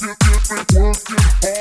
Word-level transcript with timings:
get, 0.00 0.18
get 0.18 0.74
me 0.74 0.80
working 0.80 1.16
hard. 1.18 1.57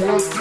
Yeah. 0.00 0.39